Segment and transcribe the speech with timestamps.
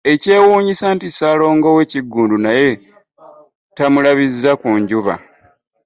[0.11, 2.69] Ekyewuunyisa nti Ssaalongo we Kiggundu naye
[3.75, 5.13] tamulabizza ku njuba